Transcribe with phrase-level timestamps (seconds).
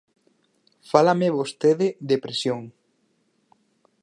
[0.91, 2.61] Fálame vostede de presión.